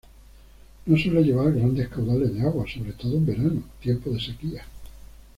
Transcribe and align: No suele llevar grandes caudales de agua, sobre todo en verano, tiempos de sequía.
No 0.87 0.97
suele 0.97 1.21
llevar 1.21 1.53
grandes 1.53 1.87
caudales 1.89 2.33
de 2.33 2.41
agua, 2.41 2.65
sobre 2.67 2.93
todo 2.93 3.17
en 3.17 3.25
verano, 3.27 3.61
tiempos 3.83 4.13
de 4.15 4.19
sequía. 4.19 4.65